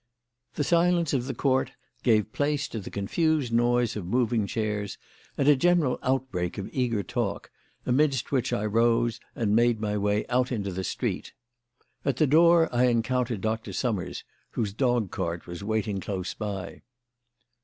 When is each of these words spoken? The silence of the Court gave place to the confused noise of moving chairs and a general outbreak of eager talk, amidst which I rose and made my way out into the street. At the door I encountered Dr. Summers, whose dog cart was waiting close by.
The 0.55 0.63
silence 0.63 1.13
of 1.13 1.27
the 1.27 1.35
Court 1.35 1.73
gave 2.01 2.33
place 2.33 2.67
to 2.69 2.79
the 2.79 2.89
confused 2.89 3.53
noise 3.53 3.95
of 3.95 4.03
moving 4.03 4.47
chairs 4.47 4.97
and 5.37 5.47
a 5.47 5.55
general 5.55 5.99
outbreak 6.01 6.57
of 6.57 6.71
eager 6.73 7.03
talk, 7.03 7.51
amidst 7.85 8.31
which 8.31 8.51
I 8.51 8.65
rose 8.65 9.19
and 9.35 9.55
made 9.55 9.79
my 9.79 9.99
way 9.99 10.25
out 10.27 10.51
into 10.51 10.71
the 10.71 10.83
street. 10.83 11.33
At 12.03 12.17
the 12.17 12.25
door 12.25 12.67
I 12.73 12.85
encountered 12.85 13.41
Dr. 13.41 13.73
Summers, 13.73 14.23
whose 14.53 14.73
dog 14.73 15.11
cart 15.11 15.45
was 15.45 15.63
waiting 15.63 15.99
close 15.99 16.33
by. 16.33 16.81